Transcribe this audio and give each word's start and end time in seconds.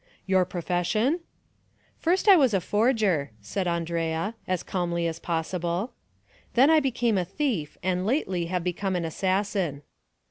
"Your 0.25 0.45
profession?" 0.45 1.19
"First 1.99 2.27
I 2.27 2.35
was 2.35 2.55
a 2.55 2.59
forger," 2.59 3.29
answered 3.39 3.67
Andrea, 3.67 4.33
as 4.47 4.63
calmly 4.63 5.05
as 5.05 5.19
possible; 5.19 5.93
"then 6.55 6.71
I 6.71 6.79
became 6.79 7.19
a 7.19 7.23
thief, 7.23 7.77
and 7.83 8.03
lately 8.03 8.47
have 8.47 8.63
become 8.63 8.95
an 8.95 9.05
assassin." 9.05 9.83